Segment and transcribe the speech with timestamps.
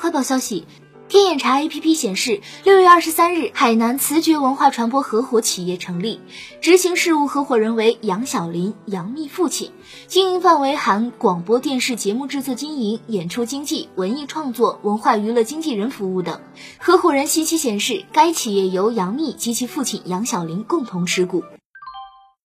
[0.00, 0.66] 快报消息，
[1.10, 6.22] 天眼查 APP 显示，六月二十三日，海南慈觉文化传播合伙企业成立，
[6.62, 9.72] 执行事务合伙人为杨小林、杨幂父亲，
[10.06, 16.40] 经营范围含广播电视节目制作经营、演出经济、文艺创作、文化娱乐经纪人服务等。
[16.78, 21.44] 合伙人信息显示，该企业由杨幂及其父亲杨小林共同持股。